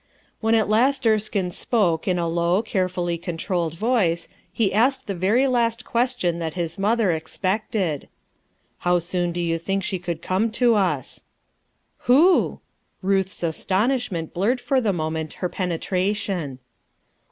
[0.39, 5.13] When at last Erskine spoke in a low, care fully controlled voice, he asked the
[5.13, 8.09] very last question that his mother expected."
[8.79, 11.23] How soon do you think she could come to us?"
[12.09, 12.61] "Who?"
[13.03, 16.57] Ruth's astonishment blurred for the moment her penetration.